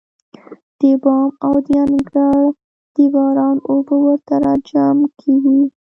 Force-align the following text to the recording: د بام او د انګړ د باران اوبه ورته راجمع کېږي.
د 0.79 0.81
بام 1.03 1.29
او 1.45 1.53
د 1.65 1.67
انګړ 1.83 2.37
د 2.95 2.97
باران 3.13 3.57
اوبه 3.71 3.95
ورته 4.05 4.33
راجمع 4.45 5.07
کېږي. 5.19 5.61